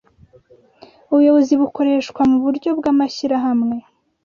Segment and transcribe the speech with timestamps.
[1.11, 3.75] Ubuyobozi bukoreshwa muburyo bwamashyirahamwe